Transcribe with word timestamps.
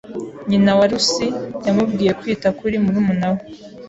Nyina 0.49 0.71
wa 0.79 0.85
Lucy 0.91 1.27
yamubwiye 1.65 2.11
kwita 2.19 2.47
kuri 2.59 2.75
murumuna 2.83 3.27
we. 3.33 3.41